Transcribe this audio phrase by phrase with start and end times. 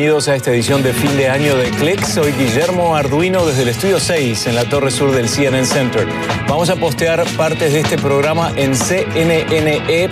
[0.00, 2.02] Bienvenidos a esta edición de fin de año de Click.
[2.06, 6.08] Soy Guillermo Arduino desde el estudio 6 en la torre sur del CNN Center.
[6.48, 10.02] Vamos a postear partes de este programa en cnne.com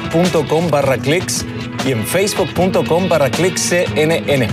[0.70, 1.46] barra clicks
[1.87, 4.46] y en facebook.com barra cnn.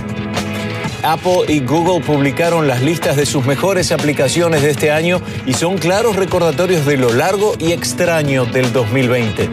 [1.02, 5.76] Apple y Google publicaron las listas de sus mejores aplicaciones de este año y son
[5.76, 9.50] claros recordatorios de lo largo y extraño del 2020.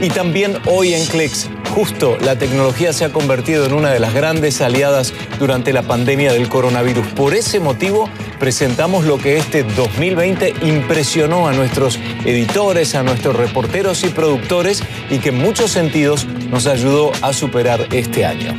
[0.00, 4.14] Y también hoy en Clicks, justo la tecnología se ha convertido en una de las
[4.14, 7.04] grandes aliadas durante la pandemia del coronavirus.
[7.08, 14.04] Por ese motivo, presentamos lo que este 2020 impresionó a nuestros editores, a nuestros reporteros
[14.04, 18.54] y productores y que en muchos sentidos nos ayudó a superar este año.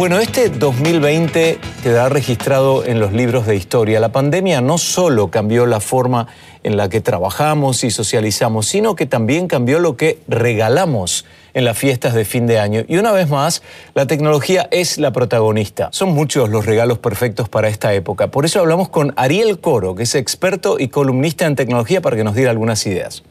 [0.00, 4.00] Bueno, este 2020 quedará registrado en los libros de historia.
[4.00, 6.26] La pandemia no solo cambió la forma
[6.62, 11.76] en la que trabajamos y socializamos, sino que también cambió lo que regalamos en las
[11.76, 12.82] fiestas de fin de año.
[12.88, 15.90] Y una vez más, la tecnología es la protagonista.
[15.92, 18.28] Son muchos los regalos perfectos para esta época.
[18.30, 22.24] Por eso hablamos con Ariel Coro, que es experto y columnista en tecnología, para que
[22.24, 23.22] nos diga algunas ideas.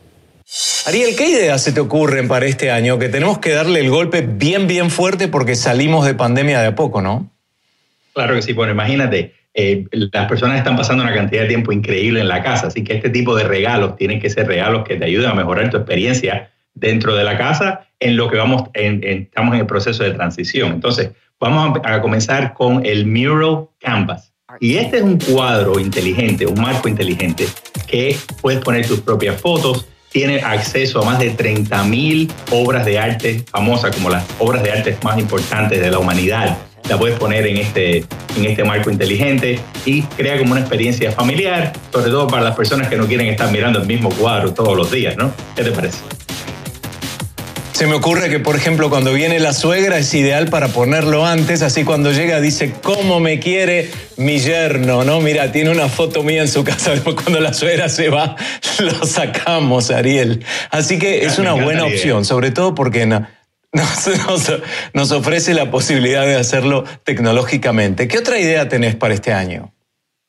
[0.88, 2.98] Ariel, ¿qué ideas se te ocurren para este año?
[2.98, 6.76] Que tenemos que darle el golpe bien, bien fuerte porque salimos de pandemia de a
[6.76, 7.30] poco, ¿no?
[8.14, 12.22] Claro que sí, bueno, imagínate, eh, las personas están pasando una cantidad de tiempo increíble
[12.22, 15.06] en la casa, así que este tipo de regalos tienen que ser regalos que te
[15.06, 19.60] ayuden a mejorar tu experiencia dentro de la casa en lo que vamos, estamos en
[19.60, 20.72] el proceso de transición.
[20.72, 24.34] Entonces, vamos a, a comenzar con el Mural Canvas.
[24.60, 27.46] Y este es un cuadro inteligente, un marco inteligente,
[27.86, 33.44] que puedes poner tus propias fotos, tiene acceso a más de 30.000 obras de arte
[33.50, 36.58] famosas, como las obras de arte más importantes de la humanidad.
[36.90, 37.98] La puedes poner en este,
[38.36, 42.88] en este marco inteligente y crea como una experiencia familiar, sobre todo para las personas
[42.88, 45.32] que no quieren estar mirando el mismo cuadro todos los días, ¿no?
[45.56, 46.00] ¿Qué te parece?
[47.80, 51.62] Se me ocurre que, por ejemplo, cuando viene la suegra es ideal para ponerlo antes,
[51.62, 55.06] así cuando llega dice, ¿cómo me quiere mi yerno?
[55.06, 55.22] ¿No?
[55.22, 58.36] Mira, tiene una foto mía en su casa, después cuando la suegra se va,
[58.80, 60.44] lo sacamos, Ariel.
[60.72, 64.52] Así que es una buena opción, sobre todo porque nos,
[64.94, 68.10] nos, ofrece la posibilidad de hacerlo tecnológicamente.
[68.10, 69.74] ¿Qué otra idea tenés para este año?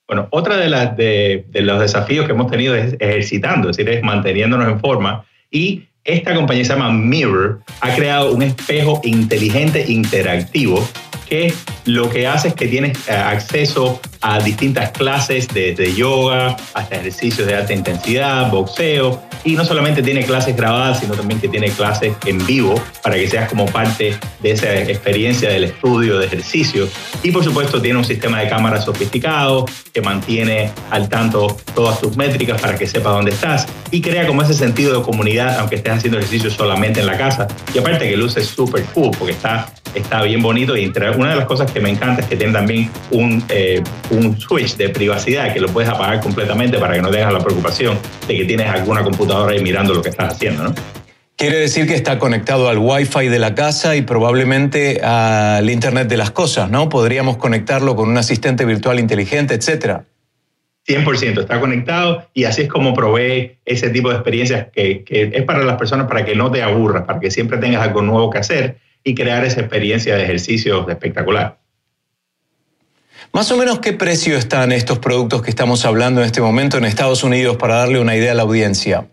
[0.07, 3.93] Bueno, otra de, las de, de los desafíos que hemos tenido es ejercitando, es decir,
[3.93, 9.85] es manteniéndonos en forma y esta compañía se llama Mirror, ha creado un espejo inteligente
[9.89, 10.87] interactivo
[11.31, 11.55] que
[11.87, 17.47] lo que hace es que tienes eh, acceso a distintas clases desde yoga hasta ejercicios
[17.47, 22.15] de alta intensidad, boxeo, y no solamente tiene clases grabadas, sino también que tiene clases
[22.27, 26.87] en vivo para que seas como parte de esa experiencia del estudio de ejercicio.
[27.23, 29.65] Y por supuesto tiene un sistema de cámara sofisticado
[29.95, 34.43] que mantiene al tanto todas tus métricas para que sepa dónde estás y crea como
[34.43, 37.49] ese sentido de comunidad, aunque estés haciendo ejercicio solamente en la casa.
[37.73, 41.47] Y aparte que luce súper cool porque está, está bien bonito y una de las
[41.47, 45.61] cosas que me encanta es que tiene también un, eh, un switch de privacidad que
[45.61, 49.53] lo puedes apagar completamente para que no tengas la preocupación de que tienes alguna computadora
[49.53, 50.75] ahí mirando lo que estás haciendo, ¿no?
[51.37, 56.19] Quiere decir que está conectado al Wi-Fi de la casa y probablemente al Internet de
[56.19, 56.91] las cosas, ¿no?
[56.91, 60.05] Podríamos conectarlo con un asistente virtual inteligente, etcétera.
[60.87, 65.43] 100% está conectado y así es como provee ese tipo de experiencias que, que, es
[65.45, 68.39] para las personas para que no te aburras, para que siempre tengas algo nuevo que
[68.39, 71.59] hacer y crear esa experiencia de ejercicios espectacular.
[73.33, 76.85] Más o menos, ¿qué precio están estos productos que estamos hablando en este momento en
[76.85, 79.07] Estados Unidos para darle una idea a la audiencia?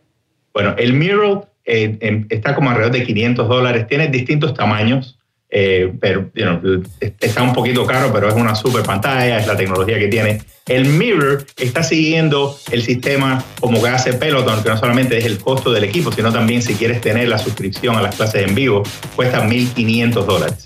[0.53, 5.16] Bueno, el Miro eh, está como alrededor de 500 dólares, tiene distintos tamaños,
[5.49, 6.29] eh, pero
[6.99, 10.41] está un poquito caro, pero es una super pantalla, es la tecnología que tiene.
[10.67, 15.37] El Mirror está siguiendo el sistema como que hace Peloton, que no solamente es el
[15.37, 18.83] costo del equipo, sino también si quieres tener la suscripción a las clases en vivo,
[19.15, 20.65] cuesta 1.500 dólares.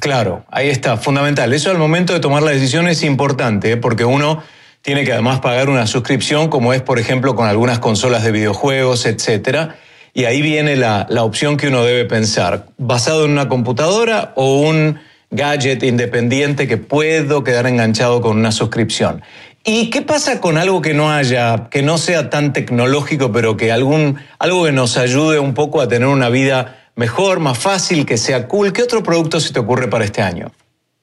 [0.00, 1.52] Claro, ahí está, fundamental.
[1.52, 3.76] Eso al momento de tomar la decisión es importante, ¿eh?
[3.76, 4.42] porque uno
[4.82, 9.06] tiene que además pagar una suscripción, como es, por ejemplo, con algunas consolas de videojuegos,
[9.06, 9.76] etcétera.
[10.14, 14.98] Y ahí viene la, opción que uno debe pensar, basado en una computadora o un
[15.30, 19.22] gadget independiente que puedo quedar enganchado con una suscripción.
[19.64, 23.70] ¿Y qué pasa con algo que no haya, que no sea tan tecnológico, pero que
[23.70, 28.16] algún, algo que nos ayude un poco a tener una vida mejor, más fácil, que
[28.16, 28.72] sea cool?
[28.72, 30.50] ¿Qué otro producto se te ocurre para este año?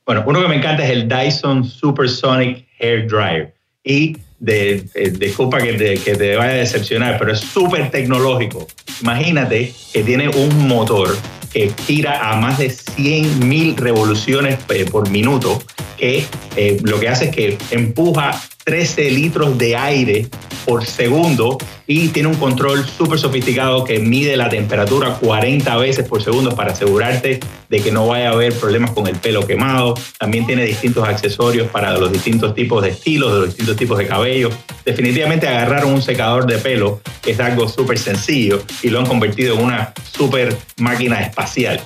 [0.05, 3.53] Bueno, uno que me encanta es el Dyson Supersonic Hair Dryer.
[3.83, 8.67] Y de, eh, disculpa que te, que te vaya a decepcionar, pero es súper tecnológico.
[9.01, 11.17] Imagínate que tiene un motor
[11.51, 15.61] que tira a más de 100.000 revoluciones eh, por minuto,
[15.97, 16.25] que
[16.55, 20.27] eh, lo que hace es que empuja 13 litros de aire
[20.65, 26.23] por segundo y tiene un control súper sofisticado que mide la temperatura 40 veces por
[26.23, 27.39] segundo para asegurarte
[27.69, 29.93] de que no vaya a haber problemas con el pelo quemado.
[30.17, 34.07] También tiene distintos accesorios para los distintos tipos de estilos, de los distintos tipos de
[34.07, 34.49] cabello.
[34.83, 39.55] Definitivamente agarraron un secador de pelo, que es algo súper sencillo, y lo han convertido
[39.55, 41.79] en una súper máquina espacial.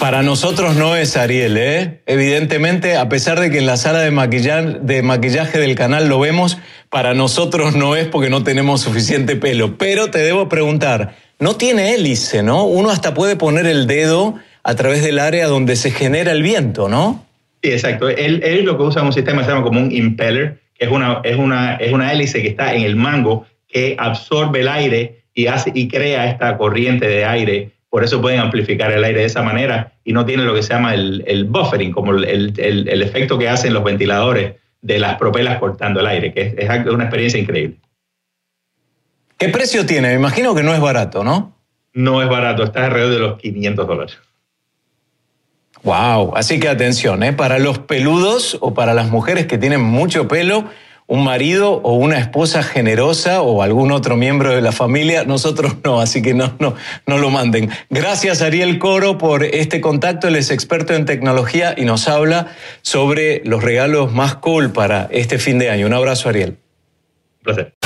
[0.00, 2.02] Para nosotros no es Ariel, ¿eh?
[2.06, 4.10] Evidentemente, a pesar de que en la sala de,
[4.80, 6.58] de maquillaje del canal lo vemos,
[6.88, 9.76] para nosotros no es porque no tenemos suficiente pelo.
[9.76, 12.64] Pero te debo preguntar, no tiene hélice, ¿no?
[12.64, 16.88] Uno hasta puede poner el dedo a través del área donde se genera el viento,
[16.88, 17.26] ¿no?
[17.62, 18.08] Sí, exacto.
[18.08, 21.20] Él, él lo que usa un sistema se llama como un impeller, que es una,
[21.24, 25.48] es, una, es una hélice que está en el mango que absorbe el aire y,
[25.48, 29.42] hace, y crea esta corriente de aire por eso pueden amplificar el aire de esa
[29.42, 33.48] manera y no tiene lo que se llama el, buffering, como el, el, efecto que
[33.48, 37.78] hacen los ventiladores de las propelas cortando el aire, que es, una experiencia increíble.
[39.36, 40.08] ¿Qué precio tiene?
[40.08, 41.56] Me imagino que no es barato, ¿no?
[41.94, 44.18] No es barato, está alrededor de los 500 dólares.
[45.82, 47.32] Wow, así que atención, ¿eh?
[47.32, 50.64] para los peludos o para las mujeres que tienen mucho pelo,
[51.08, 56.00] un marido o una esposa generosa o algún otro miembro de la familia, nosotros no,
[56.00, 56.74] así que no, no,
[57.06, 57.70] no lo manden.
[57.88, 62.48] Gracias Ariel Coro por este contacto, él es experto en tecnología y nos habla
[62.82, 65.86] sobre los regalos más cool para este fin de año.
[65.86, 66.50] Un abrazo Ariel.
[66.50, 67.77] Un placer.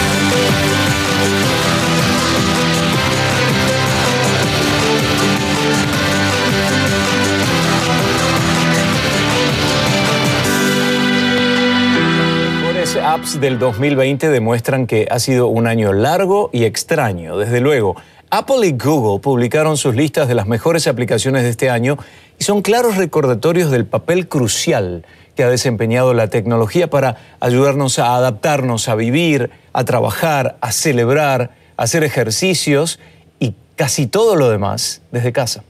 [13.12, 17.36] Apps del 2020 demuestran que ha sido un año largo y extraño.
[17.36, 17.94] Desde luego,
[18.30, 21.98] Apple y Google publicaron sus listas de las mejores aplicaciones de este año
[22.38, 25.04] y son claros recordatorios del papel crucial
[25.36, 31.50] que ha desempeñado la tecnología para ayudarnos a adaptarnos, a vivir, a trabajar, a celebrar,
[31.76, 32.98] a hacer ejercicios
[33.38, 35.64] y casi todo lo demás desde casa.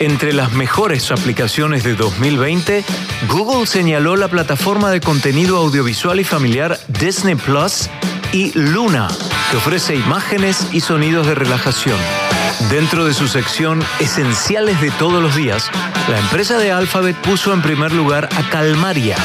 [0.00, 2.86] Entre las mejores aplicaciones de 2020,
[3.28, 7.90] Google señaló la plataforma de contenido audiovisual y familiar Disney Plus
[8.32, 9.08] y Luna,
[9.50, 11.98] que ofrece imágenes y sonidos de relajación.
[12.70, 15.70] Dentro de su sección Esenciales de todos los días,
[16.08, 19.16] la empresa de Alphabet puso en primer lugar a Calmaria,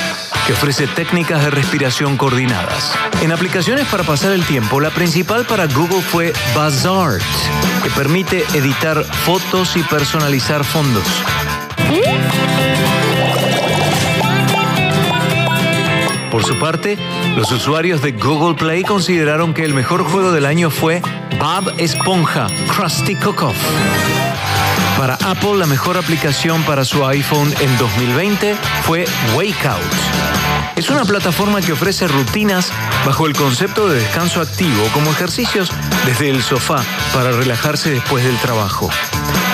[0.45, 2.94] que ofrece técnicas de respiración coordinadas.
[3.21, 7.19] En aplicaciones para pasar el tiempo, la principal para Google fue Bazaar,
[7.83, 11.03] que permite editar fotos y personalizar fondos.
[16.31, 16.98] Por su parte,
[17.38, 21.01] los usuarios de Google Play consideraron que el mejor juego del año fue
[21.39, 23.56] Bob Esponja, Krusty Cook-Off.
[24.98, 29.82] Para Apple, la mejor aplicación para su iPhone en 2020 fue Wakeout.
[30.75, 32.72] Es una plataforma que ofrece rutinas
[33.06, 35.72] bajo el concepto de descanso activo como ejercicios
[36.06, 36.84] desde el sofá
[37.14, 38.90] para relajarse después del trabajo.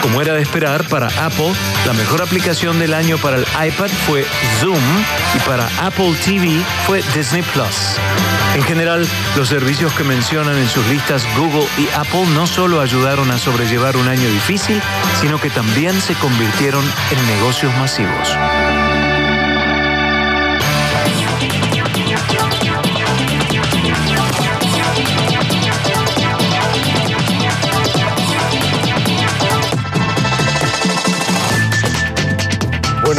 [0.02, 1.54] Como era de esperar, para Apple,
[1.86, 4.26] la mejor aplicación del año para el iPad fue
[4.60, 4.76] Zoom
[5.36, 7.98] y para Apple TV fue Disney Plus.
[8.56, 13.30] En general, los servicios que mencionan en sus listas Google y Apple no solo ayudaron
[13.32, 14.82] a sobrellevar un año difícil,
[15.20, 18.36] sino que también se convirtieron en negocios masivos.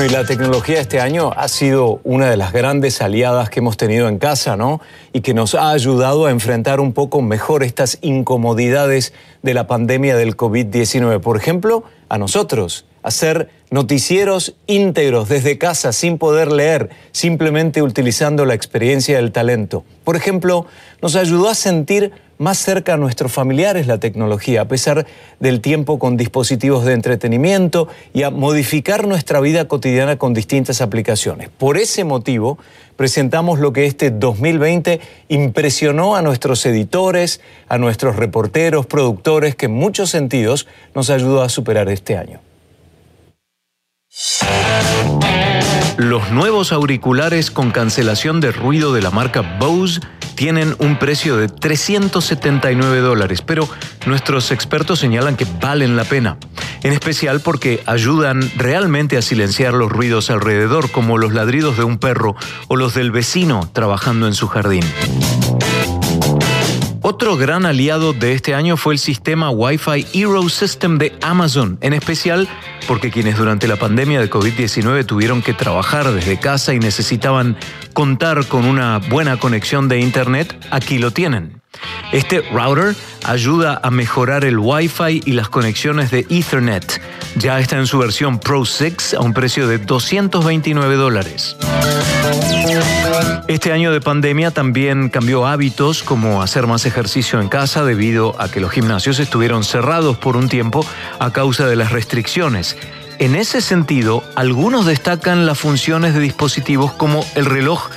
[0.04, 4.08] Y la tecnología este año ha sido una de las grandes aliadas que hemos tenido
[4.08, 4.80] en casa, ¿no?
[5.12, 10.16] Y que nos ha ayudado a enfrentar un poco mejor estas incomodidades de la pandemia
[10.16, 11.20] del COVID-19.
[11.20, 18.52] Por ejemplo, a nosotros, hacer noticieros íntegros desde casa sin poder leer, simplemente utilizando la
[18.52, 19.82] experiencia del talento.
[20.04, 20.66] Por ejemplo,
[21.00, 25.06] nos ayudó a sentir más cerca a nuestros familiares la tecnología, a pesar
[25.40, 31.48] del tiempo con dispositivos de entretenimiento y a modificar nuestra vida cotidiana con distintas aplicaciones.
[31.48, 32.58] Por ese motivo,
[32.96, 39.72] presentamos lo que este 2020 impresionó a nuestros editores, a nuestros reporteros, productores, que en
[39.72, 42.40] muchos sentidos nos ayudó a superar este año.
[45.96, 50.00] Los nuevos auriculares con cancelación de ruido de la marca Bose
[50.34, 53.68] tienen un precio de 379 dólares, pero
[54.06, 56.36] nuestros expertos señalan que valen la pena,
[56.82, 61.98] en especial porque ayudan realmente a silenciar los ruidos alrededor, como los ladridos de un
[61.98, 62.36] perro
[62.68, 64.84] o los del vecino trabajando en su jardín.
[67.04, 71.94] Otro gran aliado de este año fue el sistema Wi-Fi Hero System de Amazon, en
[71.94, 72.48] especial
[72.86, 77.56] porque quienes durante la pandemia de COVID-19 tuvieron que trabajar desde casa y necesitaban
[77.92, 81.60] contar con una buena conexión de Internet, aquí lo tienen.
[82.12, 82.94] Este router
[83.24, 87.00] ayuda a mejorar el Wi-Fi y las conexiones de Ethernet.
[87.36, 91.56] Ya está en su versión Pro 6 a un precio de 229 dólares.
[93.48, 98.50] Este año de pandemia también cambió hábitos como hacer más ejercicio en casa debido a
[98.50, 100.86] que los gimnasios estuvieron cerrados por un tiempo
[101.18, 102.76] a causa de las restricciones.
[103.18, 107.88] En ese sentido, algunos destacan las funciones de dispositivos como el reloj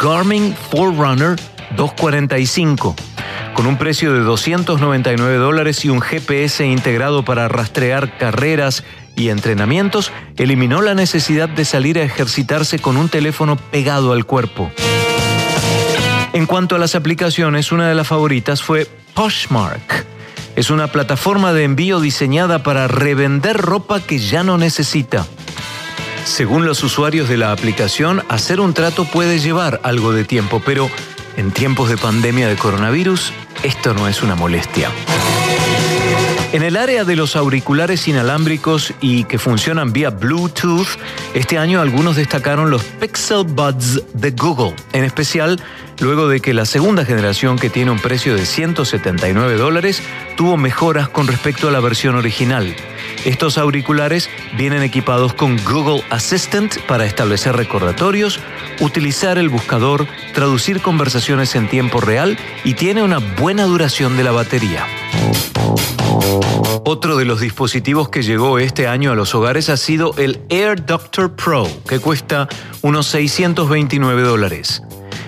[0.00, 1.36] Garmin Forerunner
[1.76, 2.94] 245
[3.58, 8.84] con un precio de 299 dólares y un GPS integrado para rastrear carreras
[9.18, 14.70] y entrenamientos, eliminó la necesidad de salir a ejercitarse con un teléfono pegado al cuerpo.
[16.32, 20.06] En cuanto a las aplicaciones, una de las favoritas fue Poshmark.
[20.54, 25.26] Es una plataforma de envío diseñada para revender ropa que ya no necesita.
[26.24, 30.90] Según los usuarios de la aplicación, hacer un trato puede llevar algo de tiempo, pero
[31.36, 33.32] en tiempos de pandemia de coronavirus,
[33.62, 34.90] esto no es una molestia.
[36.50, 40.86] En el área de los auriculares inalámbricos y que funcionan vía Bluetooth,
[41.34, 45.60] este año algunos destacaron los Pixel Buds de Google, en especial
[46.00, 50.02] luego de que la segunda generación, que tiene un precio de 179 dólares,
[50.38, 52.74] tuvo mejoras con respecto a la versión original.
[53.24, 58.40] Estos auriculares vienen equipados con Google Assistant para establecer recordatorios,
[58.80, 64.30] utilizar el buscador, traducir conversaciones en tiempo real y tiene una buena duración de la
[64.30, 64.86] batería.
[66.84, 70.86] Otro de los dispositivos que llegó este año a los hogares ha sido el Air
[70.86, 72.48] Doctor Pro, que cuesta
[72.82, 74.82] unos 629 dólares.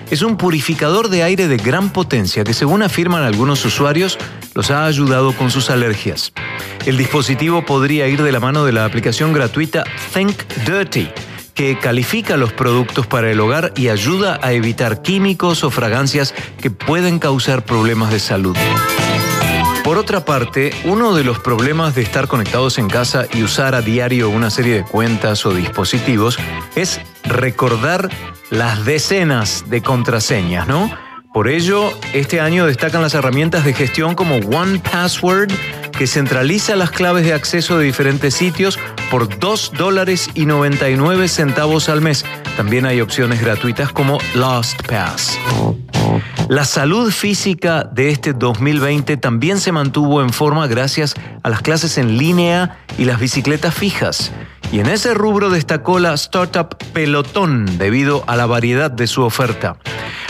[0.09, 4.17] Es un purificador de aire de gran potencia que según afirman algunos usuarios
[4.53, 6.33] los ha ayudado con sus alergias.
[6.85, 11.09] El dispositivo podría ir de la mano de la aplicación gratuita Think Dirty,
[11.53, 16.71] que califica los productos para el hogar y ayuda a evitar químicos o fragancias que
[16.71, 18.57] pueden causar problemas de salud.
[19.83, 23.81] Por otra parte, uno de los problemas de estar conectados en casa y usar a
[23.81, 26.37] diario una serie de cuentas o dispositivos
[26.75, 28.09] es recordar
[28.51, 30.91] las decenas de contraseñas, ¿no?
[31.33, 35.49] Por ello, este año destacan las herramientas de gestión como One Password,
[35.97, 38.77] que centraliza las claves de acceso de diferentes sitios
[39.09, 42.25] por 2 dólares y 99 centavos al mes.
[42.57, 45.39] También hay opciones gratuitas como LastPass.
[46.49, 51.97] La salud física de este 2020 también se mantuvo en forma gracias a las clases
[51.97, 54.33] en línea y las bicicletas fijas.
[54.71, 59.75] Y en ese rubro destacó la startup Pelotón debido a la variedad de su oferta.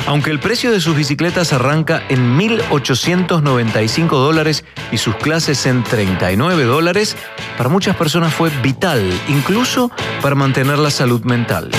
[0.07, 6.63] Aunque el precio de sus bicicletas arranca en 1.895 dólares y sus clases en 39
[6.63, 7.15] dólares,
[7.55, 11.69] para muchas personas fue vital, incluso para mantener la salud mental.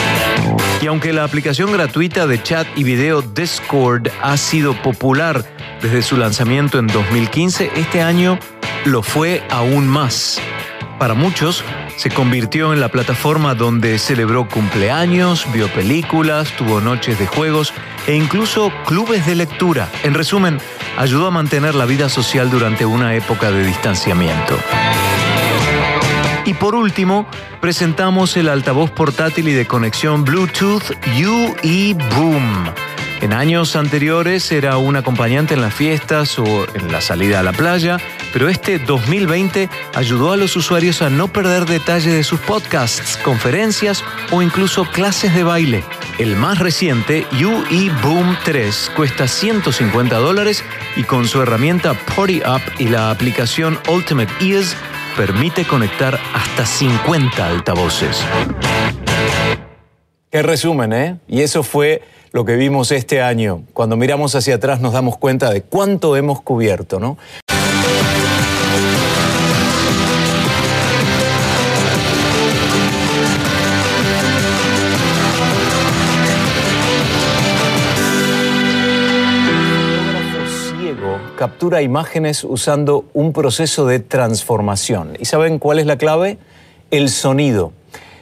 [0.81, 5.45] Y aunque la aplicación gratuita de chat y video Discord ha sido popular
[5.81, 8.38] desde su lanzamiento en 2015, este año
[8.85, 10.40] lo fue aún más.
[11.02, 11.64] Para muchos,
[11.97, 17.75] se convirtió en la plataforma donde celebró cumpleaños, vio películas, tuvo noches de juegos
[18.06, 19.88] e incluso clubes de lectura.
[20.04, 20.61] En resumen,
[20.97, 24.56] ayudó a mantener la vida social durante una época de distanciamiento.
[26.44, 27.26] Y por último,
[27.61, 32.71] presentamos el altavoz portátil y de conexión Bluetooth UE Boom.
[33.23, 37.52] En años anteriores era un acompañante en las fiestas o en la salida a la
[37.52, 37.99] playa,
[38.33, 44.05] pero este 2020 ayudó a los usuarios a no perder detalle de sus podcasts, conferencias
[44.31, 45.85] o incluso clases de baile.
[46.19, 50.65] El más reciente, UE Boom 3, cuesta 150 dólares
[50.97, 54.77] y con su herramienta Party Up y la aplicación Ultimate Ears
[55.17, 58.25] permite conectar hasta 50 altavoces.
[60.31, 61.19] Qué resumen, ¿eh?
[61.29, 63.65] Y eso fue lo que vimos este año.
[63.75, 67.19] Cuando miramos hacia atrás nos damos cuenta de cuánto hemos cubierto, ¿no?
[81.43, 85.17] Captura imágenes usando un proceso de transformación.
[85.19, 86.39] ¿Y saben cuál es la clave?
[86.93, 87.73] El sonido.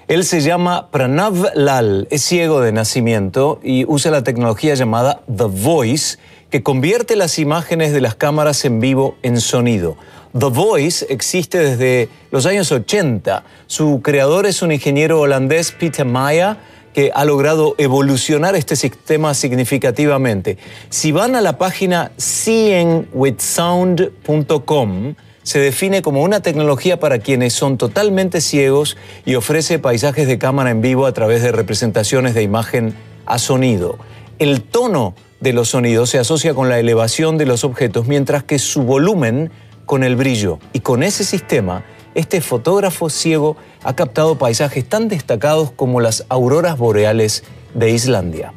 [0.08, 5.44] Él se llama Pranav Lal, es ciego de nacimiento y usa la tecnología llamada The
[5.44, 6.16] Voice,
[6.48, 9.98] que convierte las imágenes de las cámaras en vivo en sonido.
[10.32, 13.44] The Voice existe desde los años 80.
[13.66, 16.56] Su creador es un ingeniero holandés, Peter Maya,
[16.94, 20.58] que ha logrado evolucionar este sistema significativamente.
[20.88, 28.40] Si van a la página seeingwithsound.com, se define como una tecnología para quienes son totalmente
[28.40, 32.94] ciegos y ofrece paisajes de cámara en vivo a través de representaciones de imagen
[33.26, 33.98] a sonido.
[34.38, 38.58] El tono de los sonidos se asocia con la elevación de los objetos, mientras que
[38.58, 39.50] su volumen
[39.86, 40.58] con el brillo.
[40.72, 41.82] Y con ese sistema,
[42.14, 48.52] este fotógrafo ciego ha captado paisajes tan destacados como las auroras boreales de Islandia.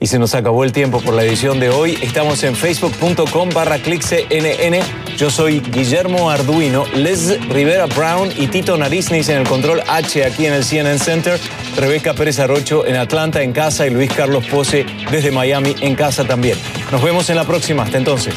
[0.00, 1.98] Y se nos acabó el tiempo por la edición de hoy.
[2.00, 5.07] Estamos en facebook.com barra cnn.
[5.18, 10.46] Yo soy Guillermo Arduino, Les Rivera Brown y Tito Nariznis en el control H aquí
[10.46, 11.40] en el CNN Center.
[11.76, 16.24] Rebeca Pérez Arrocho en Atlanta en casa y Luis Carlos Pose desde Miami en casa
[16.24, 16.56] también.
[16.92, 17.82] Nos vemos en la próxima.
[17.82, 18.32] Hasta entonces.